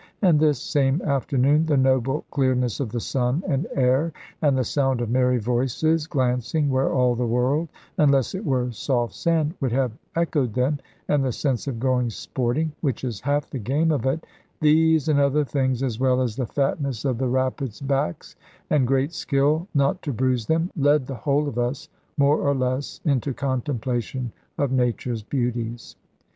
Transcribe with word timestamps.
And 0.23 0.39
this 0.39 0.59
same 0.59 0.99
afternoon 1.03 1.67
the 1.67 1.77
noble 1.77 2.25
clearness 2.31 2.79
of 2.79 2.89
the 2.91 2.99
sun 2.99 3.43
and 3.47 3.67
air, 3.75 4.11
and 4.41 4.57
the 4.57 4.63
sound 4.63 4.99
of 4.99 5.11
merry 5.11 5.37
voices 5.37 6.07
glancing 6.07 6.71
where 6.71 6.91
all 6.91 7.13
the 7.13 7.27
world 7.27 7.69
(unless 7.99 8.33
it 8.33 8.43
were 8.43 8.71
soft 8.71 9.13
sand) 9.13 9.53
would 9.61 9.71
have 9.71 9.91
echoed 10.15 10.55
them, 10.55 10.79
and 11.07 11.23
the 11.23 11.31
sense 11.31 11.67
of 11.67 11.79
going 11.79 12.09
sporting 12.09 12.71
which 12.81 13.03
is 13.03 13.21
half 13.21 13.51
the 13.51 13.59
game 13.59 13.91
of 13.91 14.07
it 14.07 14.25
these 14.59 15.07
and 15.07 15.19
other 15.19 15.45
things, 15.45 15.83
as 15.83 15.99
well 15.99 16.19
as 16.19 16.35
the 16.35 16.47
fatness 16.47 17.05
of 17.05 17.19
the 17.19 17.29
rabbits' 17.29 17.79
backs, 17.79 18.35
and 18.71 18.87
great 18.87 19.13
skill 19.13 19.67
not 19.75 20.01
to 20.01 20.11
bruise 20.11 20.47
them, 20.47 20.71
led 20.75 21.05
the 21.05 21.13
whole 21.13 21.47
of 21.47 21.59
us, 21.59 21.89
more 22.17 22.39
or 22.41 22.55
less, 22.55 22.99
into 23.05 23.35
contemplation 23.35 24.31
of 24.57 24.71
Nature's 24.71 25.21
beauties. 25.21 25.95